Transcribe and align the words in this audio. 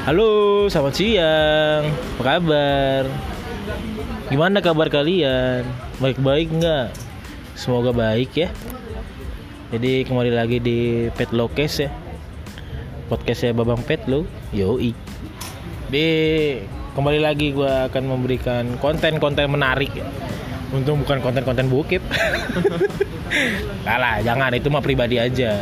Halo, 0.00 0.64
selamat 0.72 0.94
siang. 0.96 1.92
Apa 2.16 2.22
kabar? 2.24 3.04
Gimana 4.32 4.64
kabar 4.64 4.88
kalian? 4.88 5.68
Baik-baik 6.00 6.56
nggak? 6.56 6.88
Semoga 7.52 7.92
baik 7.92 8.32
ya. 8.32 8.48
Jadi 9.68 10.08
kembali 10.08 10.32
lagi 10.32 10.56
di 10.56 11.12
Pet 11.12 11.36
Lokes 11.36 11.84
ya. 11.84 11.92
Podcastnya 13.12 13.52
Babang 13.52 13.84
Pet 13.84 14.00
lo, 14.08 14.24
yoi. 14.56 14.96
Di 15.92 16.06
kembali 16.96 17.20
lagi 17.20 17.52
gua 17.52 17.92
akan 17.92 18.04
memberikan 18.08 18.80
konten-konten 18.80 19.52
menarik 19.52 19.92
ya. 19.92 20.08
Untung 20.72 21.04
bukan 21.04 21.20
konten-konten 21.20 21.68
bukit. 21.68 22.00
Kalah, 23.86 24.24
jangan 24.24 24.56
itu 24.56 24.72
mah 24.72 24.80
pribadi 24.80 25.20
aja. 25.20 25.60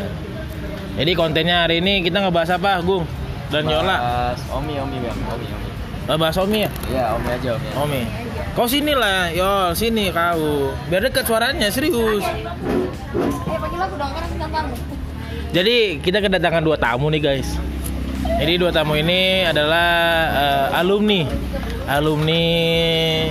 Jadi 0.95 1.11
kontennya 1.19 1.66
hari 1.66 1.83
ini 1.83 2.07
kita 2.07 2.23
ngebahas 2.23 2.55
apa, 2.55 2.79
Gung? 2.87 3.18
Dan 3.48 3.65
Yola. 3.65 3.97
Bahas 3.97 4.41
Omi, 4.52 4.75
Omi 4.77 4.97
bang, 5.01 5.19
Omi, 5.33 5.47
Omi. 5.48 5.70
Bahas 6.09 6.37
Omi 6.37 6.59
ya? 6.65 6.70
Ya, 6.93 7.05
Omi 7.16 7.29
aja 7.33 7.51
Omi. 7.56 7.69
Omi. 7.80 8.02
Kau 8.52 8.66
sini 8.69 8.93
lah, 8.93 9.33
Yol, 9.33 9.73
sini 9.73 10.12
kau. 10.12 10.73
Biar 10.93 11.09
deket 11.09 11.25
suaranya, 11.25 11.73
serius. 11.73 12.25
Jadi 15.48 16.03
kita 16.05 16.19
kedatangan 16.20 16.61
dua 16.61 16.77
tamu 16.77 17.09
nih 17.09 17.23
guys. 17.25 17.56
Jadi 18.39 18.61
dua 18.61 18.69
tamu 18.69 19.01
ini 19.01 19.48
adalah 19.48 19.89
eh, 20.37 20.67
alumni, 20.84 21.25
alumni 21.89 22.45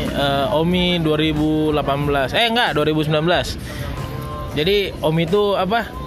eh, 0.10 0.46
Omi 0.58 0.98
2018. 1.06 2.34
Eh 2.34 2.46
enggak, 2.50 2.70
2019. 2.74 4.58
Jadi 4.58 4.78
Omi 5.06 5.30
itu 5.30 5.54
apa? 5.54 6.07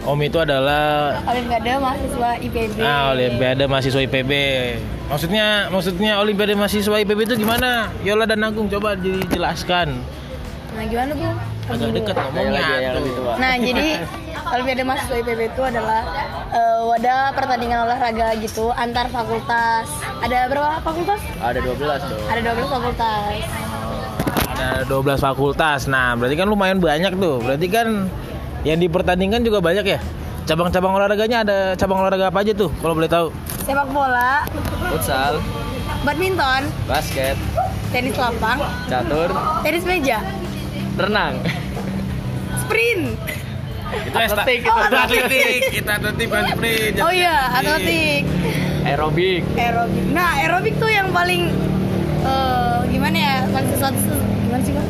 Omi 0.00 0.32
itu 0.32 0.38
adalah 0.40 1.20
Olimpiade 1.28 1.76
mahasiswa 1.76 2.30
IPB. 2.40 2.76
ah, 2.80 3.12
Olimpiade 3.12 3.64
mahasiswa 3.68 4.00
IPB. 4.00 4.32
Maksudnya 5.12 5.46
maksudnya 5.68 6.12
Olimpiade 6.18 6.54
mahasiswa 6.56 6.96
IPB 6.96 7.20
itu 7.28 7.34
gimana? 7.36 7.92
Yola 8.00 8.24
dan 8.24 8.40
Agung 8.40 8.72
coba 8.72 8.96
dijelaskan. 8.96 10.00
Nah, 10.72 10.84
gimana, 10.88 11.12
Bu? 11.12 11.28
Agak 11.70 11.90
dekat 11.92 12.16
ngomongnya. 12.16 12.96
Nah, 13.36 13.52
jadi 13.60 13.88
Olimpiade 14.56 14.82
mahasiswa 14.88 15.16
IPB 15.20 15.40
itu 15.52 15.62
adalah 15.62 16.00
eh, 16.48 16.80
wadah 16.88 17.20
pertandingan 17.36 17.84
olahraga 17.84 18.32
gitu 18.40 18.72
antar 18.72 19.04
fakultas. 19.12 19.84
Ada 20.24 20.48
berapa 20.48 20.80
fakultas? 20.80 21.20
Ada 21.44 21.60
12 21.60 22.08
dong. 22.08 22.22
Ada 22.24 22.40
12 22.56 22.72
fakultas. 22.72 23.40
Ada 24.50 24.68
12 24.88 25.20
fakultas. 25.20 25.80
Nah, 25.86 26.16
berarti 26.16 26.36
kan 26.40 26.48
lumayan 26.48 26.80
banyak 26.80 27.20
tuh. 27.20 27.36
Berarti 27.44 27.66
kan 27.68 28.08
yang 28.62 28.78
dipertandingkan 28.78 29.40
juga 29.40 29.58
banyak 29.58 29.84
ya? 29.86 29.98
Cabang-cabang 30.44 30.92
olahraganya 30.92 31.38
ada 31.42 31.58
cabang 31.74 32.00
olahraga 32.00 32.28
apa 32.28 32.42
aja 32.42 32.52
tuh 32.52 32.70
kalau 32.78 32.92
boleh 32.92 33.06
tahu? 33.06 33.30
Sepak 33.62 33.86
bola, 33.88 34.42
Futsal, 34.88 35.38
badminton, 36.02 36.66
basket, 36.84 37.36
tenis 37.88 38.16
lapang, 38.16 38.58
catur, 38.86 39.30
tenis 39.62 39.84
meja, 39.84 40.18
renang. 40.96 41.38
sprint. 42.58 43.14
Itu 43.90 44.14
Atletik, 44.14 44.62
Oh, 44.64 44.78
itu 44.80 44.96
atletik. 44.96 45.22
atletik. 45.26 45.60
Kita 45.72 45.90
atletik 45.98 46.26
bukan 46.30 46.44
sprint. 46.48 46.94
Oh 47.02 47.10
iya, 47.10 47.36
atletik. 47.52 48.22
Aerobik. 48.80 49.42
Aerobik. 49.52 50.04
Nah, 50.10 50.38
aerobik 50.38 50.74
tuh 50.78 50.86
yang 50.86 51.10
paling 51.10 51.50
eh, 52.22 52.78
gimana 52.88 53.16
ya? 53.18 53.34
Paling 53.50 53.70
sesuatu 53.70 53.98
gimana 54.50 54.62
sih, 54.62 54.74
Bang? 54.74 54.86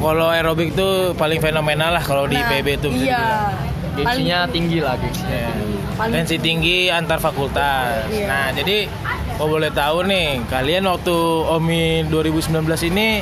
Kalau 0.00 0.28
aerobik 0.30 0.70
tuh 0.72 0.92
paling 1.12 1.38
fenomenal 1.38 1.90
lah 1.90 2.00
kalau 2.00 2.24
di 2.24 2.32
Nah, 2.32 2.46
IPB 2.48 2.68
tuh. 2.78 2.88
bisa 2.88 3.04
Iya. 3.04 3.18
dibilang. 3.18 3.58
Gengsinya 3.90 4.38
tinggi 4.48 4.78
lah 4.78 4.94
gengsinya. 4.96 5.34
Ya. 5.36 5.50
Paling 5.98 6.14
Tensi 6.14 6.36
tinggi 6.38 6.78
antar 6.88 7.18
fakultas. 7.18 8.06
Iya. 8.08 8.24
Nah, 8.24 8.46
jadi 8.54 8.86
kalau 9.34 9.50
boleh 9.52 9.68
tahu 9.68 9.98
nih, 10.06 10.46
kalian 10.46 10.86
waktu 10.86 11.16
OMI 11.50 11.82
2019 12.06 12.54
ini 12.86 13.20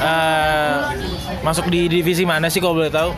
eh, 0.00 0.74
masuk 1.40 1.66
di 1.66 1.90
divisi 1.90 2.22
mana 2.22 2.46
sih 2.46 2.58
kalau 2.58 2.78
boleh 2.78 2.88
tahu? 2.88 3.10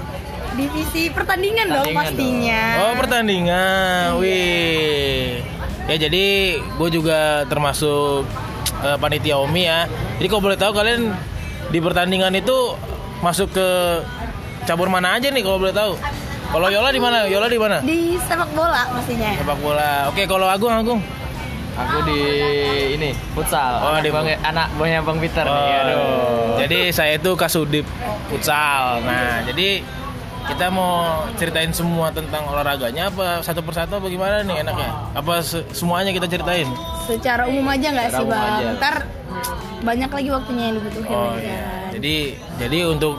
divisi 0.52 1.08
pertandingan 1.08 1.64
dong 1.66 1.80
Pertandingan 1.86 2.12
pastinya. 2.12 2.62
Oh 2.78 2.92
pertandingan, 2.94 4.04
wih. 4.18 5.40
Ya 5.86 5.96
jadi 5.98 6.24
gue 6.60 6.88
juga 6.90 7.18
termasuk 7.46 8.28
eh, 8.82 8.96
panitia 8.98 9.38
Omi 9.38 9.64
ya. 9.64 9.88
Jadi 10.18 10.26
kalau 10.26 10.42
boleh 10.42 10.58
tahu 10.58 10.72
kalian 10.74 11.14
di 11.72 11.78
pertandingan 11.80 12.32
itu 12.32 12.76
masuk 13.18 13.48
ke 13.50 13.68
cabur 14.62 14.86
mana 14.86 15.16
aja 15.16 15.26
nih 15.26 15.40
kalau 15.40 15.58
boleh 15.58 15.72
tahu? 15.72 15.96
Kalau 16.44 16.68
Yola 16.68 16.92
di 16.92 17.00
mana? 17.00 17.24
Yola 17.24 17.48
di 17.48 17.56
mana? 17.56 17.76
Di 17.80 18.20
sepak 18.20 18.52
bola 18.52 18.84
pastinya. 18.92 19.32
Sepak 19.34 19.56
bola. 19.58 20.06
Oke 20.06 20.28
kalau 20.28 20.44
Agung 20.44 20.68
Agung. 20.70 21.00
Aku 21.72 22.04
di 22.04 22.20
ini 22.92 23.16
futsal. 23.32 23.80
Oh, 23.80 23.90
anak 23.90 24.04
di- 24.04 24.12
bang, 24.12 24.36
anak 24.44 24.68
buahnya 24.76 25.00
Bang 25.00 25.16
Peter 25.16 25.40
nih. 25.40 25.48
Oh, 25.48 25.80
Aduh. 25.80 26.60
Jadi 26.60 26.78
saya 26.92 27.16
itu 27.16 27.32
Kasudip 27.32 27.88
futsal. 28.28 29.00
Nah 29.00 29.40
jadi 29.42 29.80
kita 30.42 30.68
mau 30.68 30.92
ceritain 31.32 31.72
semua 31.72 32.12
tentang 32.12 32.44
olahraganya 32.44 33.08
apa 33.08 33.40
satu 33.40 33.64
persatu 33.64 33.96
apa 33.96 34.06
gimana 34.06 34.44
nih 34.44 34.60
enaknya? 34.60 34.90
Apa 35.16 35.40
se- 35.40 35.64
semuanya 35.72 36.12
kita 36.12 36.28
ceritain? 36.28 36.68
Secara 37.08 37.48
umum 37.48 37.64
aja 37.64 37.88
nggak 37.88 38.08
sih 38.12 38.24
bang? 38.26 38.44
aja. 38.52 38.68
Ntar 38.76 38.94
banyak 39.82 40.10
lagi 40.10 40.28
waktunya 40.30 40.64
yang 40.70 40.76
dibutuhin. 40.78 41.12
Oh 41.12 41.34
ya 41.36 41.42
iya. 41.42 41.60
kan? 41.60 41.90
Jadi 41.98 42.16
jadi 42.58 42.78
untuk 42.88 43.14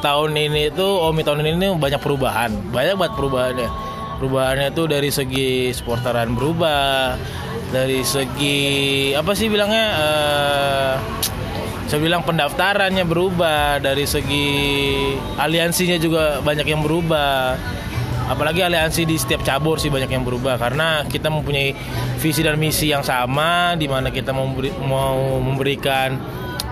tahun 0.00 0.32
ini 0.36 0.72
itu 0.72 0.86
Omi 0.86 1.22
tahun 1.22 1.44
ini 1.44 1.76
banyak 1.76 2.00
perubahan. 2.00 2.50
Banyak 2.72 2.94
banget 2.96 3.14
perubahannya. 3.14 3.68
Perubahannya 4.16 4.68
itu 4.72 4.82
dari 4.88 5.10
segi 5.12 5.48
sportaran 5.76 6.32
berubah, 6.32 7.20
dari 7.68 8.00
segi 8.00 9.12
apa 9.12 9.36
sih 9.36 9.52
bilangnya 9.52 9.86
eh 9.92 10.94
saya 11.86 12.02
bilang 12.02 12.26
pendaftarannya 12.26 13.06
berubah 13.06 13.78
dari 13.78 14.10
segi 14.10 14.50
aliansinya 15.38 15.94
juga 16.02 16.42
banyak 16.42 16.66
yang 16.66 16.82
berubah 16.82 17.54
apalagi 18.26 18.60
aliansi 18.62 19.06
di 19.06 19.16
setiap 19.16 19.46
cabur 19.46 19.78
sih 19.78 19.90
banyak 19.90 20.10
yang 20.10 20.26
berubah 20.26 20.58
karena 20.58 21.06
kita 21.06 21.30
mempunyai 21.30 21.72
visi 22.18 22.42
dan 22.42 22.58
misi 22.58 22.90
yang 22.90 23.06
sama 23.06 23.78
di 23.78 23.86
mana 23.86 24.10
kita 24.10 24.34
memberi- 24.34 24.74
mau 24.82 25.38
memberikan 25.38 26.18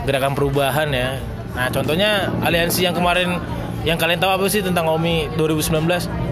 gerakan 0.05 0.35
perubahan 0.35 0.91
ya. 0.91 1.19
Nah 1.55 1.71
contohnya 1.71 2.29
aliansi 2.43 2.85
yang 2.85 2.95
kemarin 2.95 3.39
yang 3.87 3.97
kalian 4.01 4.19
tahu 4.19 4.33
apa 4.35 4.47
sih 4.51 4.65
tentang 4.65 4.89
OMI 4.91 5.37
2019 5.39 6.25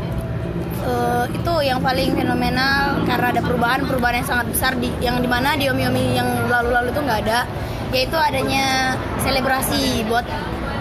Eh, 0.82 1.24
itu 1.30 1.54
yang 1.62 1.78
paling 1.78 2.10
fenomenal 2.18 3.06
karena 3.06 3.30
ada 3.30 3.38
perubahan-perubahan 3.38 4.18
yang 4.18 4.26
sangat 4.26 4.46
besar 4.50 4.72
di 4.82 4.90
yang 4.98 5.22
di 5.22 5.30
mana 5.30 5.54
di 5.54 5.70
omi-omi 5.70 6.18
yang 6.18 6.26
lalu-lalu 6.50 6.90
itu 6.90 7.00
nggak 7.06 7.20
ada 7.22 7.46
yaitu 7.94 8.18
adanya 8.18 8.98
selebrasi 9.22 10.02
buat 10.10 10.26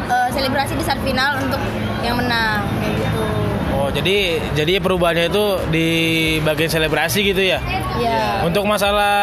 eh, 0.09 0.29
selebrasi 0.33 0.73
di 0.73 0.85
final 1.05 1.37
untuk 1.45 1.61
yang 2.01 2.17
menang 2.17 2.65
kayak 2.81 2.97
gitu 2.97 3.10
jadi 3.91 4.39
jadi 4.55 4.73
perubahannya 4.79 5.27
itu 5.27 5.45
di 5.67 5.87
bagian 6.43 6.71
selebrasi 6.71 7.27
gitu 7.27 7.43
ya 7.43 7.59
ya 7.99 8.45
Untuk 8.47 8.63
masalah 8.65 9.13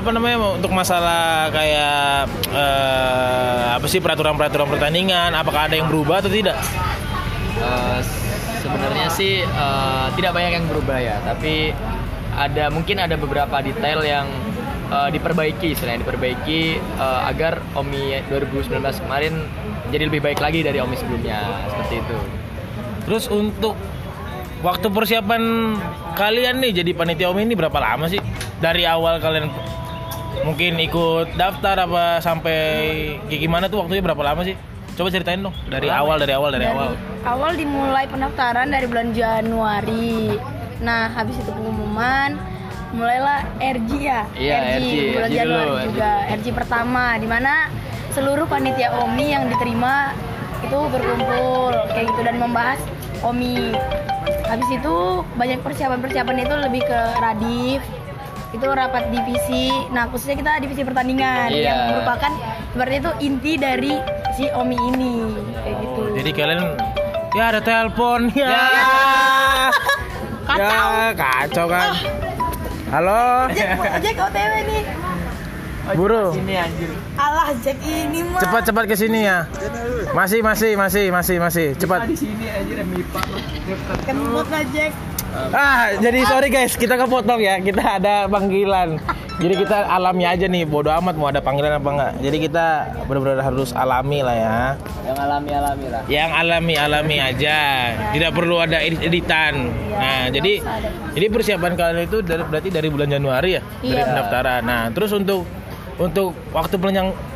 apa 0.00 0.10
namanya? 0.10 0.58
Untuk 0.58 0.72
masalah 0.72 1.52
kayak 1.52 2.26
eh, 2.50 3.64
apa 3.78 3.86
sih 3.86 4.02
peraturan-peraturan 4.02 4.68
pertandingan? 4.68 5.34
Apakah 5.36 5.70
ada 5.70 5.78
yang 5.78 5.86
berubah 5.90 6.24
atau 6.24 6.30
tidak? 6.32 6.58
Eh, 7.58 8.00
sebenarnya 8.62 9.08
sih 9.12 9.42
eh, 9.44 10.06
tidak 10.18 10.32
banyak 10.34 10.52
yang 10.62 10.66
berubah 10.66 10.98
ya, 10.98 11.16
tapi 11.22 11.72
ada 12.38 12.70
mungkin 12.70 12.96
ada 13.02 13.18
beberapa 13.18 13.62
detail 13.62 14.02
yang 14.02 14.26
eh, 14.90 15.08
diperbaiki, 15.14 15.74
selain 15.78 16.02
diperbaiki 16.02 16.60
eh, 16.78 17.20
agar 17.30 17.62
Omi 17.78 18.18
2019 18.30 19.04
kemarin 19.04 19.34
jadi 19.88 20.04
lebih 20.10 20.20
baik 20.20 20.42
lagi 20.42 20.60
dari 20.66 20.78
Omi 20.82 20.98
sebelumnya, 20.98 21.38
seperti 21.70 21.94
itu. 22.02 22.18
Terus 23.08 23.24
untuk 23.32 23.72
waktu 24.60 24.86
persiapan 24.88 25.42
kalian 26.14 26.58
nih 26.58 26.72
jadi 26.76 26.90
panitia 26.92 27.30
Omi 27.30 27.44
ini 27.44 27.54
berapa 27.54 27.74
lama 27.74 28.06
sih? 28.06 28.18
Dari 28.58 28.82
awal 28.84 29.18
kalian 29.18 29.46
mungkin 30.40 30.78
ikut 30.78 31.34
daftar 31.34 31.78
apa 31.80 32.18
sampai 32.18 32.58
kayak 33.26 33.40
gimana 33.40 33.64
tuh 33.66 33.82
waktunya 33.82 34.02
berapa 34.02 34.22
lama 34.24 34.42
sih? 34.42 34.54
Coba 34.92 35.08
ceritain 35.08 35.38
dong 35.38 35.54
dari 35.64 35.86
awal 35.88 36.18
dari 36.18 36.32
awal 36.32 36.50
dari 36.50 36.66
Dari 36.66 36.74
awal. 36.74 36.90
awal 37.24 37.50
dimulai 37.54 38.04
pendaftaran 38.04 38.66
dari 38.66 38.86
bulan 38.86 39.10
Januari 39.12 40.34
nah 40.78 41.06
habis 41.08 41.34
itu 41.34 41.50
pengumuman 41.50 42.38
mulailah 42.88 43.42
RG 43.58 43.90
ya 44.00 44.22
Iya, 44.32 44.56
RG, 44.78 44.92
bulan 45.12 45.28
RG 45.28 45.34
Januari 45.36 45.58
dulu, 45.60 45.74
RG. 45.76 45.86
juga 45.90 46.10
RG 46.32 46.46
pertama 46.50 47.04
di 47.14 47.26
mana 47.26 47.52
seluruh 48.10 48.46
panitia 48.46 48.88
OMI 48.96 49.26
yang 49.28 49.44
diterima 49.46 50.14
itu 50.60 50.78
berkumpul 50.88 51.74
kayak 51.88 52.06
gitu 52.08 52.20
dan 52.20 52.36
membahas 52.36 52.78
OMI 53.20 53.74
habis 54.48 54.68
itu 54.72 54.94
banyak 55.36 55.60
persiapan-persiapan 55.60 56.36
itu 56.40 56.54
lebih 56.56 56.82
ke 56.82 57.00
radif 57.20 57.80
itu 58.48 58.64
rapat 58.64 59.12
divisi 59.12 59.68
nah 59.92 60.08
khususnya 60.08 60.40
kita 60.40 60.52
divisi 60.58 60.80
pertandingan 60.80 61.52
Iya. 61.52 61.64
yang 61.68 61.78
merupakan 61.92 62.32
seperti 62.72 62.94
itu 62.96 63.10
inti 63.20 63.52
dari 63.54 63.92
si 64.32 64.48
Omi 64.50 64.76
ini 64.76 65.14
kayak 65.60 65.76
gitu 65.78 66.00
Oh, 66.00 66.08
jadi 66.16 66.30
kalian 66.32 66.62
ya 67.36 67.44
ada 67.52 67.60
telepon 67.60 68.32
ya. 68.32 68.48
Ya. 68.48 68.56
Ya, 70.48 71.12
kacau 71.12 71.68
kan. 71.68 71.92
Halo. 72.88 73.52
Jack, 73.52 74.00
Jack 74.00 74.16
OTW 74.16 74.52
nih. 74.64 74.82
Buru. 75.96 76.36
Ini 76.36 76.54
anjir. 76.60 76.90
Alah 77.16 77.48
Jack 77.64 77.78
ini 77.84 78.20
mah. 78.26 78.40
Cepat 78.42 78.62
cepat 78.68 78.84
ke 78.84 78.94
sini 78.98 79.24
ya. 79.24 79.48
Masih 80.12 80.40
masih 80.44 80.76
masih 80.76 81.04
masih 81.08 81.36
masih. 81.40 81.68
Cepat. 81.78 82.04
Di 82.08 82.16
sini 82.16 82.44
anjir 82.48 82.82
Mipa. 82.84 83.20
Kentut 84.04 84.48
lah 84.48 84.64
Jack. 84.74 84.92
Ah, 85.52 85.92
jadi 86.00 86.24
sorry 86.24 86.48
guys, 86.48 86.72
kita 86.74 86.96
kepotong 86.96 87.38
ya. 87.38 87.60
Kita 87.60 88.00
ada 88.00 88.26
panggilan. 88.26 88.96
Jadi 89.38 89.54
kita 89.54 89.86
alami 89.86 90.26
aja 90.26 90.50
nih, 90.50 90.66
bodo 90.66 90.90
amat 90.90 91.14
mau 91.14 91.30
ada 91.30 91.38
panggilan 91.38 91.78
apa 91.78 91.88
enggak. 91.94 92.12
Jadi 92.26 92.36
kita 92.50 92.66
benar-benar 93.06 93.46
harus 93.46 93.70
alami 93.70 94.18
lah 94.18 94.34
ya. 94.34 94.58
Yang 95.06 95.18
alami-alami 95.22 95.86
lah. 95.94 96.02
Yang 96.10 96.30
alami-alami 96.34 97.16
aja. 97.22 97.58
Tidak 98.18 98.30
perlu 98.34 98.58
ada 98.58 98.82
edit-editan. 98.82 99.54
Nah, 99.94 100.26
jadi 100.34 100.58
jadi 101.14 101.26
persiapan 101.30 101.72
kalian 101.78 102.02
itu 102.10 102.18
dari, 102.26 102.42
berarti 102.42 102.68
dari 102.74 102.88
bulan 102.90 103.08
Januari 103.14 103.50
ya, 103.54 103.62
dari 103.78 103.94
Iya. 103.94 104.04
pendaftaran. 104.10 104.62
Nah, 104.66 104.82
terus 104.90 105.14
untuk 105.14 105.46
untuk 105.98 106.30
waktu 106.54 106.78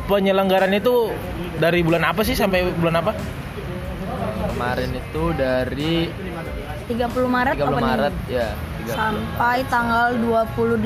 penyelenggaran 0.07 0.71
itu 0.71 1.11
dari 1.59 1.83
bulan 1.83 2.07
apa 2.07 2.23
sih 2.23 2.35
sampai 2.35 2.71
bulan 2.79 3.03
apa? 3.03 3.11
Kemarin 4.53 4.89
itu 4.95 5.23
dari 5.35 6.07
30 6.87 7.27
Maret 7.27 7.55
30 7.59 7.63
opening. 7.67 7.83
Maret 7.83 8.15
ya. 8.31 8.47
30. 8.85 8.93
sampai 8.93 9.57
tanggal 9.65 10.07
28 10.15 10.83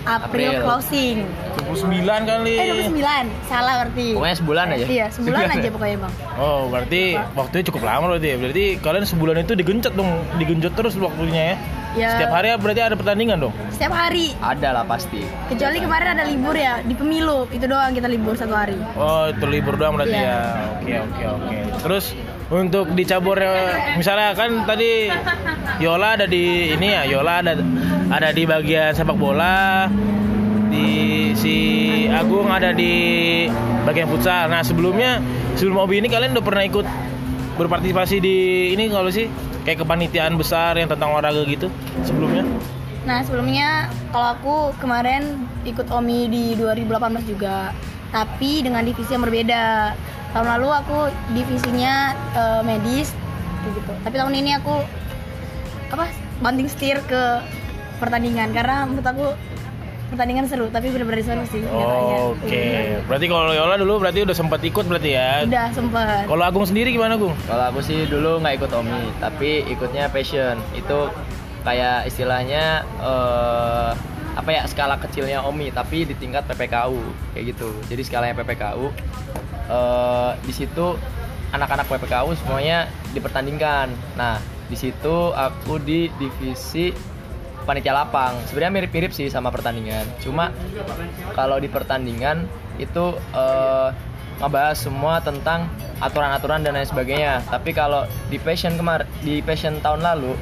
April. 0.04 0.50
closing. 0.60 1.16
29 1.60 2.00
kali. 2.24 2.54
Eh 2.54 2.66
29, 2.88 3.28
salah 3.44 3.74
berarti. 3.78 4.06
Pokoknya 4.12 4.36
sebulan 4.36 4.66
aja. 4.70 4.84
Iya, 4.86 5.06
sebulan 5.10 5.42
aja 5.50 5.68
pokoknya 5.68 5.96
bang. 6.00 6.14
Oh, 6.34 6.60
berarti 6.66 7.02
waktunya 7.34 7.64
cukup 7.64 7.82
lama 7.82 8.04
berarti 8.10 8.28
ya. 8.28 8.36
Berarti 8.36 8.64
kalian 8.78 9.04
sebulan 9.04 9.36
itu 9.42 9.52
digenjot 9.54 9.92
dong, 9.92 10.10
digenjot 10.36 10.72
terus 10.72 10.96
waktunya 10.96 11.42
ya. 11.44 11.56
Ya, 11.90 12.08
Setiap 12.14 12.30
hari 12.32 12.52
berarti 12.54 12.80
ada 12.80 12.94
pertandingan 12.94 13.38
dong. 13.40 13.54
setiap 13.70 13.90
hari. 13.90 14.30
Ada 14.38 14.68
lah 14.72 14.84
pasti. 14.84 15.24
Kecuali 15.48 15.78
kemarin 15.78 16.08
ada 16.10 16.24
libur 16.24 16.52
ya 16.52 16.78
di 16.80 16.92
pemilu, 16.92 17.48
itu 17.48 17.64
doang 17.64 17.90
kita 17.90 18.06
libur 18.06 18.32
satu 18.32 18.54
hari. 18.54 18.76
Oh, 18.94 19.26
itu 19.26 19.44
libur 19.44 19.74
doang 19.74 19.96
berarti 19.96 20.14
Iya. 20.14 20.22
ya. 20.22 20.40
Oke, 20.74 20.94
oke, 21.00 21.22
oke. 21.26 21.56
Terus 21.80 22.04
untuk 22.48 22.96
di 22.96 23.04
cabur 23.04 23.36
misalnya 24.00 24.32
kan 24.32 24.64
tadi 24.64 25.12
Yola 25.78 26.18
ada 26.18 26.26
di 26.26 26.74
ini 26.74 26.90
ya, 26.90 27.06
Yola 27.06 27.44
ada 27.44 27.54
ada 28.10 28.28
di 28.34 28.42
bagian 28.48 28.90
sepak 28.96 29.14
bola. 29.14 29.86
Di 30.68 31.32
si 31.38 31.56
Agung 32.10 32.50
ada 32.50 32.74
di 32.74 33.46
bagian 33.88 34.10
futsal. 34.10 34.52
Nah, 34.52 34.60
sebelumnya 34.60 35.22
sebelum 35.56 35.80
Obi 35.80 36.02
ini 36.02 36.10
kalian 36.10 36.36
udah 36.36 36.44
pernah 36.44 36.64
ikut 36.66 36.84
berpartisipasi 37.56 38.16
di 38.20 38.36
ini 38.74 38.90
kalau 38.90 39.08
sih 39.08 39.30
kayak 39.62 39.86
kepanitiaan 39.86 40.34
besar 40.34 40.74
yang 40.76 40.90
tentang 40.90 41.14
olahraga 41.14 41.46
gitu 41.46 41.70
sebelumnya? 42.02 42.42
Nah 43.06 43.24
sebelumnya 43.24 43.88
kalau 44.12 44.28
aku 44.34 44.56
kemarin 44.82 45.40
ikut 45.64 45.88
OMI 45.88 46.28
di 46.28 46.44
2018 46.58 47.24
juga, 47.24 47.72
tapi 48.12 48.66
dengan 48.66 48.82
divisi 48.82 49.14
yang 49.14 49.24
berbeda. 49.24 49.94
Tahun 50.32 50.46
lalu 50.58 50.68
aku 50.70 50.98
divisinya 51.32 52.12
eh, 52.36 52.62
medis, 52.64 53.12
gitu. 53.64 53.92
Tapi 54.04 54.14
tahun 54.14 54.34
ini 54.36 54.50
aku 54.58 54.74
apa 55.88 56.04
banting 56.44 56.68
setir 56.68 57.00
ke 57.08 57.42
pertandingan 57.98 58.52
karena 58.54 58.86
menurut 58.86 59.08
aku 59.08 59.26
pertandingan 60.08 60.48
seru, 60.48 60.72
tapi 60.72 60.88
benar-benar 60.88 61.20
seru 61.20 61.44
sih. 61.52 61.60
nyatanya. 61.60 62.16
Oke, 62.32 62.64
berarti 63.04 63.26
kalau 63.28 63.52
Yola 63.52 63.76
dulu 63.76 64.00
berarti 64.00 64.24
udah 64.24 64.36
sempat 64.36 64.60
ikut 64.64 64.84
berarti 64.88 65.10
ya? 65.12 65.44
Udah 65.44 65.68
sempet. 65.76 66.24
Kalau 66.24 66.44
Agung 66.48 66.64
sendiri 66.64 66.96
gimana 66.96 67.20
Gung? 67.20 67.36
Kalau 67.44 67.64
aku 67.68 67.84
sih 67.84 68.08
dulu 68.08 68.40
nggak 68.40 68.54
ikut 68.56 68.70
OMI, 68.72 69.20
tapi 69.20 69.68
ikutnya 69.68 70.08
passion. 70.08 70.56
Itu 70.72 71.12
kayak 71.60 72.08
istilahnya 72.08 72.88
eh, 73.04 73.90
apa 74.38 74.54
ya 74.54 74.62
skala 74.70 75.02
kecilnya 75.02 75.42
OMI, 75.42 75.74
tapi 75.74 76.06
di 76.06 76.14
tingkat 76.14 76.46
PPKU 76.46 77.02
kayak 77.34 77.44
gitu. 77.50 77.74
Jadi 77.90 78.02
skalanya 78.06 78.38
PPKU 78.38 78.86
eh, 79.66 80.30
di 80.46 80.52
situ 80.54 80.94
anak-anak 81.50 81.90
PPKU 81.90 82.38
semuanya 82.38 82.86
dipertandingkan. 83.10 83.90
Nah 84.14 84.38
di 84.70 84.78
situ 84.78 85.34
aku 85.34 85.82
di 85.82 86.06
divisi 86.22 86.94
panitia 87.66 87.92
lapang. 87.92 88.38
Sebenarnya 88.46 88.72
mirip-mirip 88.78 89.10
sih 89.10 89.26
sama 89.26 89.50
pertandingan. 89.50 90.06
Cuma 90.22 90.54
kalau 91.34 91.58
di 91.58 91.66
pertandingan 91.66 92.46
itu 92.78 93.18
eh, 93.34 93.90
ngebahas 94.38 94.78
semua 94.78 95.18
tentang 95.18 95.66
aturan-aturan 95.98 96.62
dan 96.62 96.78
lain 96.78 96.86
sebagainya. 96.86 97.42
Tapi 97.50 97.74
kalau 97.74 98.06
di 98.30 98.38
passion 98.38 98.78
kemar 98.78 99.02
di 99.18 99.42
passion 99.42 99.82
tahun 99.82 100.06
lalu 100.06 100.38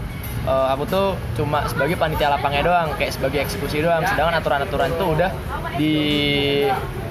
eh, 0.47 0.67
aku 0.71 0.83
tuh 0.87 1.07
cuma 1.35 1.67
sebagai 1.67 1.95
panitia 1.95 2.31
lapangnya 2.31 2.63
doang, 2.63 2.89
kayak 2.95 3.13
sebagai 3.13 3.43
eksekusi 3.43 3.81
doang. 3.81 4.03
Sedangkan 4.05 4.39
aturan-aturan 4.39 4.89
itu 4.91 5.05
udah 5.11 5.31
di 5.75 5.95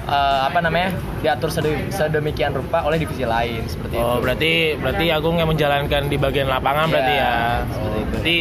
eh, 0.06 0.40
apa 0.42 0.58
namanya 0.58 0.90
diatur 1.18 1.48
sede- 1.48 1.88
sedemikian 1.88 2.52
rupa 2.52 2.82
oleh 2.82 2.96
divisi 2.96 3.22
lain 3.22 3.66
seperti 3.66 3.94
Oh, 3.94 4.16
itu. 4.16 4.22
berarti 4.22 4.52
berarti 4.76 5.04
Agung 5.10 5.36
yang 5.36 5.46
menjalankan 5.46 6.06
di 6.06 6.16
bagian 6.16 6.46
lapangan 6.46 6.86
Iya, 6.86 6.92
berarti 6.92 7.14
ya. 7.14 7.32
seperti 7.64 7.76
Oh, 7.76 7.96
itu. 7.96 8.08
berarti 8.08 8.36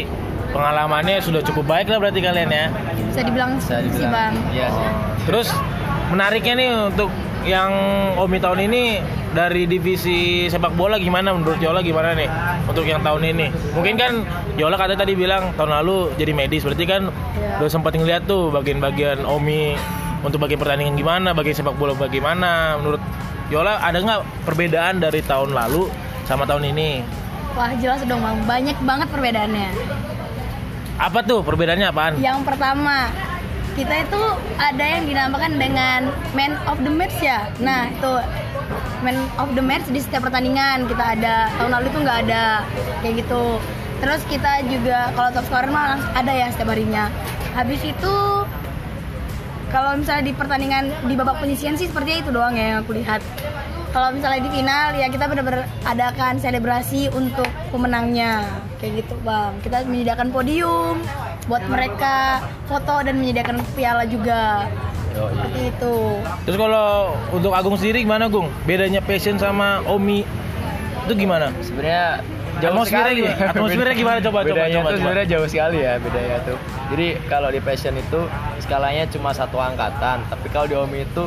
pengalamannya 0.48 1.16
sudah 1.20 1.42
cukup 1.44 1.66
baik 1.66 1.88
lah 1.88 1.98
berarti 2.00 2.20
kalian 2.20 2.50
ya. 2.50 2.66
Bisa 3.06 3.22
dibilang 3.22 3.52
Bisa 3.58 3.76
sih 3.76 3.90
dibilang. 3.90 4.12
bang. 4.14 4.34
Iya 4.52 4.68
sih. 4.70 4.88
Terus 5.26 5.48
menariknya 6.08 6.54
nih 6.56 6.70
untuk 6.88 7.10
yang 7.44 7.72
Omi 8.16 8.38
tahun 8.38 8.60
ini 8.64 8.84
dari 9.36 9.68
divisi 9.68 10.48
sepak 10.48 10.72
bola 10.74 10.96
gimana 10.96 11.36
menurut 11.36 11.60
Yola 11.60 11.84
gimana 11.84 12.16
nih 12.16 12.32
untuk 12.64 12.88
yang 12.88 13.04
tahun 13.04 13.36
ini? 13.36 13.52
Mungkin 13.76 14.00
kan 14.00 14.24
Yola 14.56 14.80
kata 14.80 14.96
tadi 14.96 15.12
bilang 15.14 15.52
tahun 15.60 15.76
lalu 15.84 16.16
jadi 16.16 16.32
medis 16.32 16.64
berarti 16.64 16.86
kan 16.88 17.12
Iya. 17.36 17.60
udah 17.60 17.72
sempat 17.72 17.92
ngeliat 17.94 18.24
tuh 18.24 18.48
bagian-bagian 18.50 19.28
Omi 19.28 19.76
untuk 20.24 20.40
bagian 20.40 20.58
pertandingan 20.58 20.96
gimana, 20.96 21.36
bagian 21.36 21.54
sepak 21.54 21.76
bola 21.76 21.92
bagaimana. 21.94 22.80
Menurut 22.80 23.04
Yola 23.52 23.78
ada 23.78 24.00
nggak 24.00 24.48
perbedaan 24.48 24.98
dari 24.98 25.20
tahun 25.22 25.52
lalu 25.52 25.92
sama 26.24 26.48
tahun 26.48 26.72
ini? 26.74 27.04
Wah 27.54 27.72
jelas 27.78 28.02
dong 28.04 28.20
bang, 28.20 28.40
banyak 28.44 28.78
banget 28.84 29.08
perbedaannya. 29.12 29.70
Apa 30.96 31.20
tuh 31.22 31.44
perbedaannya 31.44 31.88
apaan? 31.92 32.14
Yang 32.20 32.40
pertama, 32.48 33.12
kita 33.76 34.08
itu 34.08 34.24
ada 34.56 34.86
yang 34.88 35.04
dinamakan 35.04 35.60
dengan 35.60 36.08
man 36.32 36.56
of 36.72 36.80
the 36.80 36.92
match 36.92 37.20
ya. 37.20 37.52
Nah 37.60 37.92
itu 37.92 38.14
man 39.04 39.20
of 39.36 39.52
the 39.52 39.64
match 39.64 39.84
di 39.92 40.00
setiap 40.00 40.32
pertandingan 40.32 40.88
kita 40.88 41.20
ada. 41.20 41.52
Tahun 41.60 41.72
lalu 41.76 41.92
itu 41.92 42.00
nggak 42.00 42.20
ada 42.28 42.64
kayak 43.04 43.28
gitu. 43.28 43.60
Terus 44.00 44.22
kita 44.32 44.64
juga 44.72 45.12
kalau 45.12 45.30
top 45.36 45.46
scorer 45.52 45.70
mah 45.72 46.00
ada 46.16 46.32
ya 46.32 46.48
setiap 46.56 46.72
harinya. 46.72 47.12
Habis 47.52 47.84
itu 47.84 48.16
kalau 49.76 49.92
misalnya 50.00 50.32
di 50.32 50.34
pertandingan 50.34 50.88
di 51.04 51.14
babak 51.20 51.44
penyisian 51.44 51.76
sih 51.76 51.92
sepertinya 51.92 52.20
itu 52.24 52.32
doang 52.32 52.56
ya 52.56 52.66
yang 52.76 52.80
aku 52.88 52.96
lihat. 52.96 53.20
Kalau 53.92 54.12
misalnya 54.12 54.44
di 54.44 54.52
final 54.52 54.92
ya 54.96 55.08
kita 55.08 55.24
benar-benar 55.28 55.68
adakan 55.88 56.36
selebrasi 56.40 57.08
untuk 57.16 57.48
pemenangnya 57.72 58.44
kayak 58.80 59.04
gitu 59.04 59.16
bang. 59.24 59.56
Kita 59.64 59.84
menyediakan 59.88 60.32
podium 60.32 61.00
buat 61.46 61.64
mereka 61.70 62.42
foto 62.66 63.06
dan 63.06 63.22
menyediakan 63.22 63.62
piala 63.78 64.04
juga 64.10 64.66
seperti 65.16 65.62
itu. 65.72 65.96
Terus 66.44 66.58
kalau 66.60 67.16
untuk 67.32 67.52
Agung 67.56 67.78
sendiri 67.80 68.04
gimana 68.04 68.28
Gung? 68.28 68.52
Bedanya 68.68 69.00
passion 69.00 69.40
sama 69.40 69.80
Omi 69.88 70.28
itu 71.06 71.14
gimana? 71.14 71.54
sebenarnya 71.62 72.26
jauh 72.58 72.74
Atmosfernya 72.74 73.06
sekali 73.06 73.20
gimana? 73.22 73.52
Atmosfernya 73.54 73.96
gimana? 74.02 74.18
Coba, 74.20 74.40
coba, 74.42 74.50
bedanya 74.50 74.66
coba, 74.66 74.74
tuh 74.74 74.90
coba. 74.90 74.98
sebenarnya 74.98 75.28
jauh 75.30 75.48
sekali 75.48 75.78
ya 75.86 75.94
bedanya 76.02 76.38
tuh 76.44 76.58
jadi 76.90 77.08
kalau 77.30 77.50
di 77.54 77.60
passion 77.62 77.94
itu 77.94 78.20
skalanya 78.58 79.04
cuma 79.14 79.30
satu 79.32 79.58
angkatan 79.62 80.18
tapi 80.28 80.48
kalau 80.50 80.66
di 80.66 80.76
omi 80.76 81.06
itu 81.06 81.24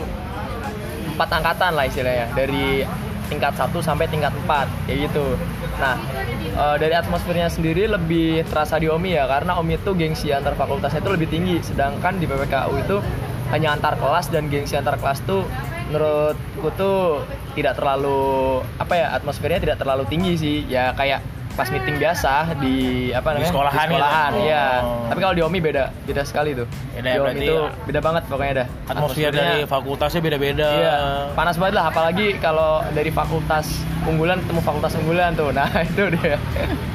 empat 1.15 1.31
angkatan 1.31 1.71
lah 1.79 1.85
istilahnya 1.87 2.27
dari 2.35 2.83
tingkat 3.29 3.53
1 3.55 3.71
sampai 3.85 4.09
tingkat 4.09 4.33
4 4.45 4.89
kayak 4.89 4.99
gitu. 5.09 5.37
Nah 5.79 5.97
eh, 6.43 6.77
dari 6.81 6.95
atmosfernya 6.97 7.49
sendiri 7.53 7.87
lebih 7.87 8.43
terasa 8.49 8.81
di 8.81 8.89
OMI 8.89 9.11
ya 9.15 9.25
karena 9.29 9.61
OMI 9.61 9.79
itu 9.79 9.93
gengsi 9.95 10.33
antar 10.35 10.57
fakultasnya 10.57 11.05
itu 11.05 11.13
lebih 11.13 11.29
tinggi. 11.31 11.57
Sedangkan 11.63 12.17
di 12.19 12.27
PPKU 12.27 12.75
itu 12.81 12.97
hanya 13.55 13.77
antar 13.77 13.97
kelas 13.97 14.29
dan 14.29 14.49
gengsi 14.53 14.77
antar 14.77 15.01
kelas 15.01 15.25
tuh 15.25 15.45
menurutku 15.89 16.69
tuh 16.77 17.25
tidak 17.57 17.81
terlalu 17.81 18.61
apa 18.77 18.93
ya 18.93 19.07
atmosfernya 19.17 19.61
tidak 19.63 19.77
terlalu 19.81 20.05
tinggi 20.09 20.33
sih. 20.37 20.57
Ya 20.67 20.93
kayak 20.97 21.23
pas 21.59 21.67
meeting 21.69 21.99
biasa 21.99 22.33
di 22.57 22.77
apa 23.11 23.35
namanya 23.35 23.51
sekolahan 23.51 23.75
gitu? 23.83 23.93
sekolahan 23.93 24.31
iya 24.39 24.65
Oh. 24.79 25.11
tapi 25.11 25.19
kalau 25.19 25.35
di 25.35 25.43
OMI 25.43 25.59
beda 25.61 25.85
beda 26.07 26.23
sekali 26.23 26.55
tuh 26.55 26.71
Beda, 26.95 27.11
di 27.11 27.19
OMI 27.19 27.39
itu 27.43 27.57
ya. 27.59 27.75
beda 27.83 28.01
banget 28.01 28.23
pokoknya 28.25 28.53
dah 28.55 28.67
Atmosfer 28.87 28.95
Atmosfernya- 28.95 29.33
dari 29.35 29.59
fakultasnya 29.65 30.21
beda-beda. 30.21 30.69
Iya, 30.71 30.97
panas 31.35 31.57
banget 31.57 31.75
lah 31.75 31.85
apalagi 31.89 32.27
kalau 32.39 32.71
dari 32.91 33.11
fakultas 33.11 33.67
unggulan 34.05 34.39
ketemu 34.39 34.61
fakultas 34.63 34.93
unggulan 34.95 35.31
tuh. 35.35 35.51
Nah, 35.51 35.67
itu 35.85 36.03
dia. 36.15 36.39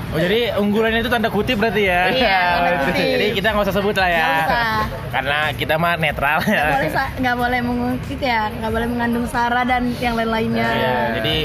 Oh 0.10 0.18
jadi 0.18 0.40
unggulannya 0.56 1.00
itu 1.00 1.10
tanda 1.10 1.28
kutip 1.28 1.58
berarti 1.58 1.84
ya? 1.84 2.02
Iya, 2.10 2.40
tanda 2.54 2.70
itu. 2.72 2.84
kutip. 2.88 3.06
Jadi 3.12 3.26
kita 3.34 3.48
nggak 3.50 3.64
usah 3.64 3.76
sebut 3.76 3.96
lah 3.96 4.10
ya. 4.10 4.24
Nggak 4.24 4.42
usah. 4.44 4.78
Karena 5.12 5.38
kita 5.54 5.74
mah 5.76 5.94
netral 5.96 6.38
Nggak 6.40 6.66
boleh 6.72 6.90
ya. 6.90 7.06
nggak 7.14 7.36
boleh 7.36 7.60
mengungkit 7.62 8.20
ya, 8.22 8.42
nggak 8.54 8.72
boleh 8.72 8.88
mengandung 8.88 9.26
sara 9.28 9.62
dan 9.64 9.84
yang 9.98 10.16
lain-lainnya. 10.16 10.66
Iya, 10.68 10.96
jadi 11.18 11.36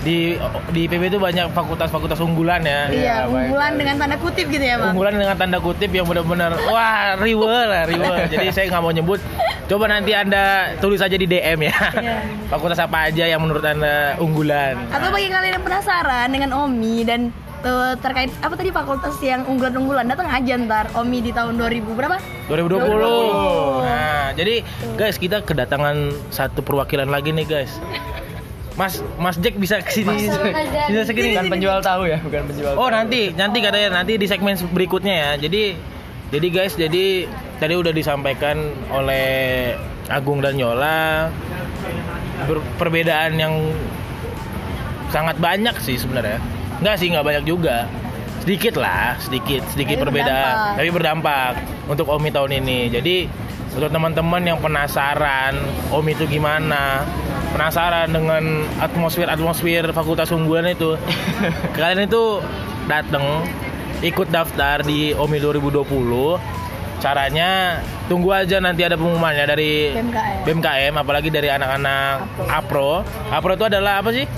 di 0.00 0.32
di 0.72 0.80
IPB 0.88 1.12
itu 1.12 1.18
banyak 1.20 1.52
fakultas-fakultas 1.52 2.16
unggulan 2.24 2.64
ya. 2.64 2.88
Iya, 2.88 3.16
baik, 3.28 3.52
unggulan 3.52 3.70
baik. 3.72 3.80
dengan 3.84 3.94
tanda 4.00 4.16
kutip 4.16 4.46
gitu 4.48 4.64
ya, 4.64 4.76
Bang. 4.80 4.92
Unggulan 4.96 5.14
dengan 5.20 5.36
tanda 5.36 5.58
kutip 5.60 5.90
yang 5.92 6.06
benar-benar 6.08 6.50
wah 6.72 7.20
riwe 7.20 7.58
lah 7.68 7.82
riwe. 7.84 8.16
Jadi 8.32 8.46
saya 8.48 8.64
nggak 8.72 8.82
mau 8.82 8.92
nyebut. 8.92 9.20
Coba 9.68 9.84
nanti 9.86 10.16
anda 10.16 10.74
tulis 10.80 11.04
aja 11.04 11.14
di 11.14 11.28
DM 11.28 11.68
ya. 11.68 11.76
Iya. 12.00 12.16
Fakultas 12.52 12.80
apa 12.80 13.12
aja 13.12 13.24
yang 13.28 13.44
menurut 13.44 13.62
anda 13.62 14.16
unggulan? 14.16 14.80
Atau 14.88 15.12
bagi 15.12 15.28
kalian 15.28 15.60
yang 15.60 15.64
penasaran 15.64 16.28
dengan 16.32 16.50
Omi 16.56 17.04
dan 17.04 17.28
eh, 17.60 17.94
terkait 18.00 18.32
apa 18.40 18.56
tadi 18.56 18.72
fakultas 18.72 19.14
yang 19.20 19.44
unggulan-unggulan 19.46 20.08
datang 20.08 20.32
aja 20.32 20.56
ntar 20.56 20.88
Omi 20.96 21.20
di 21.20 21.30
tahun 21.30 21.60
2000 21.60 21.86
berapa? 21.92 22.16
2020. 22.48 23.84
Nah, 23.84 24.32
jadi 24.32 24.64
guys 24.96 25.20
kita 25.20 25.44
kedatangan 25.44 26.10
satu 26.32 26.64
perwakilan 26.64 27.06
lagi 27.06 27.30
nih 27.36 27.46
guys. 27.46 27.76
Mas 28.80 28.94
Mas 29.20 29.36
Jack 29.36 29.60
bisa 29.60 29.76
ke 29.84 29.92
sini 29.92 30.24
bisa 30.88 31.02
segini 31.04 31.36
Bukan 31.36 31.52
penjual 31.52 31.78
tahu 31.84 32.08
ya, 32.08 32.16
bukan 32.16 32.48
penjual. 32.48 32.72
Oh 32.74 32.88
tahu. 32.88 32.96
nanti 32.96 33.28
nanti 33.36 33.60
katanya 33.60 34.00
nanti 34.00 34.16
di 34.16 34.24
segmen 34.24 34.56
berikutnya 34.72 35.12
ya. 35.12 35.30
Jadi 35.36 35.76
jadi 36.32 36.46
guys 36.48 36.72
jadi 36.74 37.28
tadi 37.60 37.74
udah 37.76 37.92
disampaikan 37.92 38.56
oleh 38.88 39.76
Agung 40.08 40.40
dan 40.40 40.56
Yola 40.56 41.28
ber- 42.48 42.64
perbedaan 42.80 43.36
yang 43.36 43.52
sangat 45.10 45.36
banyak 45.36 45.76
sih 45.76 46.00
sebenarnya. 46.00 46.40
Enggak 46.80 46.96
sih 46.96 47.12
nggak 47.12 47.26
banyak 47.26 47.44
juga. 47.44 47.84
Sedikit 48.40 48.80
lah, 48.80 49.20
sedikit 49.20 49.60
sedikit 49.68 50.00
Tapi 50.00 50.04
perbedaan. 50.08 50.32
berdampak. 50.32 50.76
Tapi 50.80 50.88
berdampak 50.88 51.52
untuk 51.84 52.06
Omi 52.08 52.32
tahun 52.32 52.64
ini. 52.64 52.88
Jadi 52.88 53.16
untuk 53.76 53.92
teman-teman 53.92 54.42
yang 54.42 54.58
penasaran 54.58 55.60
Omi 55.92 56.16
itu 56.16 56.24
gimana, 56.24 57.04
penasaran 57.50 58.08
dengan 58.10 58.42
atmosfer 58.78 59.26
atmosfer 59.26 59.90
Fakultas 59.90 60.30
Unggulan 60.30 60.70
itu, 60.70 60.94
kalian 61.76 62.06
itu 62.06 62.38
datang 62.86 63.44
ikut 64.00 64.32
daftar 64.32 64.80
di 64.82 65.12
OMI 65.12 65.38
2020 65.60 66.60
caranya 67.00 67.80
tunggu 68.12 68.28
aja 68.28 68.60
nanti 68.60 68.84
ada 68.84 68.94
pengumumannya 68.94 69.44
dari 69.48 69.88
BMKM. 69.90 70.44
BMKM 70.44 70.94
apalagi 71.00 71.32
dari 71.32 71.48
anak-anak 71.48 72.28
APRO. 72.44 73.00
APRO. 73.32 73.52
Itu 73.56 73.66
adalah 73.72 74.04
apa 74.04 74.12
sih? 74.12 74.28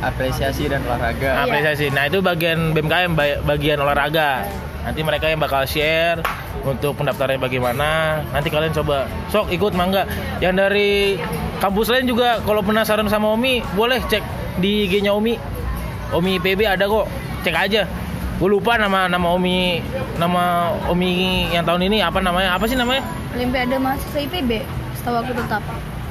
Apresiasi 0.00 0.66
dan 0.66 0.82
olahraga. 0.88 1.20
Iya. 1.20 1.44
apresiasi. 1.46 1.86
Nah 1.92 2.08
itu 2.08 2.24
bagian 2.24 2.72
BMKM 2.72 3.12
ba- 3.12 3.40
bagian 3.44 3.78
olahraga. 3.78 4.48
Nanti 4.82 5.04
mereka 5.04 5.30
yang 5.30 5.38
bakal 5.38 5.62
share 5.62 6.18
untuk 6.64 6.96
pendaftarannya 6.96 7.38
bagaimana. 7.38 8.24
Nanti 8.32 8.48
kalian 8.50 8.72
coba. 8.72 9.06
Sok 9.30 9.52
ikut 9.52 9.76
mangga. 9.76 10.08
Yang 10.40 10.54
dari 10.58 10.90
kampus 11.62 11.94
lain 11.94 12.10
juga 12.10 12.42
kalau 12.42 12.58
penasaran 12.58 13.06
sama 13.06 13.38
Omi 13.38 13.62
boleh 13.78 14.02
cek 14.10 14.18
di 14.58 14.90
IG-nya 14.90 15.14
Omi. 15.14 15.38
Omi 16.10 16.42
PB 16.42 16.66
ada 16.66 16.90
kok 16.90 17.06
cek 17.46 17.54
aja. 17.54 17.86
Gue 18.42 18.50
lupa 18.50 18.74
nama 18.74 19.06
nama 19.06 19.30
Omi 19.30 19.78
nama 20.18 20.74
Omi 20.90 21.46
yang 21.54 21.62
tahun 21.62 21.86
ini 21.86 22.02
apa 22.02 22.18
namanya 22.18 22.58
apa 22.58 22.66
sih 22.66 22.74
namanya? 22.74 23.06
Olimpiade 23.38 23.78
mahasiswa 23.78 24.18
IPB 24.26 24.66
setahu 24.98 25.22
aku 25.22 25.32
tetap. 25.38 25.62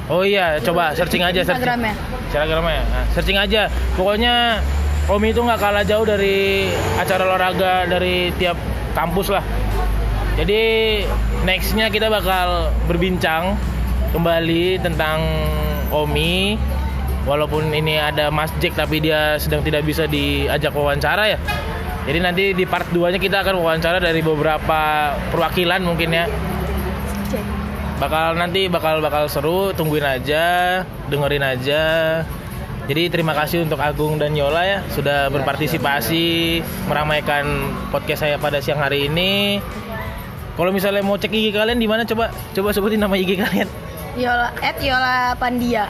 Oh 0.08 0.24
iya 0.24 0.56
coba 0.64 0.96
searching 0.96 1.20
aja 1.20 1.44
searching. 1.44 1.60
Instagramnya. 1.60 1.94
Instagramnya 2.32 2.82
nah, 2.88 3.04
searching 3.12 3.36
aja. 3.36 3.68
Pokoknya 3.92 4.64
Omi 5.12 5.36
itu 5.36 5.44
nggak 5.44 5.60
kalah 5.60 5.84
jauh 5.84 6.08
dari 6.08 6.72
acara 6.96 7.28
olahraga 7.28 7.84
dari 7.92 8.32
tiap 8.40 8.56
kampus 8.96 9.28
lah. 9.28 9.44
Jadi 10.32 10.62
nextnya 11.44 11.92
kita 11.92 12.08
bakal 12.08 12.72
berbincang 12.88 13.60
kembali 14.12 14.78
tentang 14.84 15.24
Omi. 15.88 16.60
Walaupun 17.22 17.70
ini 17.70 18.02
ada 18.02 18.34
Mas 18.34 18.50
Jack 18.58 18.74
tapi 18.74 18.98
dia 18.98 19.38
sedang 19.38 19.62
tidak 19.62 19.86
bisa 19.86 20.10
diajak 20.10 20.74
wawancara 20.74 21.32
ya. 21.32 21.38
Jadi 22.02 22.18
nanti 22.18 22.44
di 22.50 22.66
part 22.66 22.90
2 22.90 23.14
nya 23.14 23.18
kita 23.22 23.46
akan 23.46 23.62
wawancara 23.62 24.02
dari 24.02 24.20
beberapa 24.20 25.14
perwakilan 25.30 25.80
mungkin 25.86 26.10
ya. 26.10 26.26
Bakal 28.02 28.34
nanti 28.34 28.66
bakal 28.66 28.98
bakal 28.98 29.30
seru 29.30 29.70
tungguin 29.70 30.02
aja 30.02 30.82
dengerin 31.06 31.46
aja. 31.46 31.82
Jadi 32.90 33.14
terima 33.14 33.30
kasih 33.38 33.62
untuk 33.62 33.78
Agung 33.78 34.18
dan 34.18 34.34
Yola 34.34 34.66
ya 34.66 34.78
sudah 34.90 35.30
berpartisipasi 35.30 36.58
meramaikan 36.90 37.70
podcast 37.94 38.26
saya 38.26 38.34
pada 38.42 38.58
siang 38.58 38.82
hari 38.82 39.06
ini. 39.06 39.62
Kalau 40.58 40.74
misalnya 40.74 41.06
mau 41.06 41.14
cek 41.14 41.30
IG 41.30 41.54
kalian 41.54 41.78
di 41.78 41.86
mana 41.86 42.02
coba? 42.02 42.34
Coba 42.50 42.74
sebutin 42.74 42.98
nama 42.98 43.14
IG 43.14 43.38
kalian 43.38 43.70
Yola 44.14 44.48
at 44.58 44.76
Yola 44.78 45.32
Pandia 45.34 45.88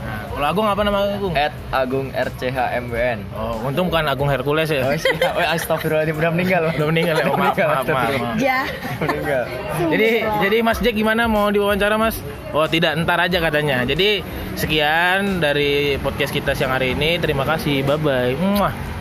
nah, 0.00 0.20
kalau 0.30 0.46
Agung 0.46 0.66
apa 0.66 0.80
nama 0.80 0.98
Agung 1.10 1.34
At 1.34 1.52
Agung 1.70 2.06
RCHMWN. 2.10 3.18
oh 3.32 3.58
untung 3.62 3.86
bukan 3.88 4.06
Agung 4.06 4.26
Hercules 4.26 4.66
ya 4.66 4.82
Oh, 4.82 4.94
siap. 4.94 5.34
Oh, 5.34 5.42
astagfirullahaladzim, 5.44 6.16
udah 6.16 6.30
meninggal. 6.30 6.62
Udah 6.72 6.88
meninggal 6.88 7.14
ya 7.14 7.24
oh, 7.26 7.34
maaf, 7.34 7.52
Meninggal, 7.52 7.68
maaf, 7.68 7.86
maaf, 7.86 8.12
maaf. 8.16 8.36
ya 8.38 8.58
meninggal. 8.98 9.42
Jadi 9.88 10.08
jadi 10.40 10.56
Mas 10.60 10.78
Jack 10.78 10.94
gimana 10.94 11.26
mau 11.26 11.46
diwawancara 11.48 11.94
Mas? 11.94 12.16
Oh 12.50 12.66
tidak, 12.66 12.98
ntar 12.98 13.18
aja 13.20 13.38
katanya. 13.38 13.82
Jadi 13.84 14.22
sekian 14.54 15.38
dari 15.38 15.94
podcast 15.98 16.30
kita 16.30 16.52
siang 16.52 16.70
hari 16.70 16.94
ini. 16.94 17.18
Terima 17.18 17.46
kasih. 17.46 17.82
Bye 17.82 17.98
bye. 17.98 18.34
Muah. 18.34 18.99